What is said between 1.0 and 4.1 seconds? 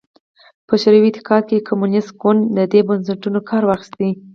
اتحاد کې کمونېست ګوند له دې بنسټونو کار واخیست